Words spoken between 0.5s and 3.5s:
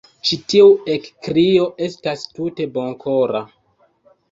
tiu ekkrio estis tute bonkora.